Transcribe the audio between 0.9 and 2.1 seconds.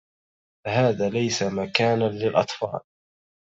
ليس مكانا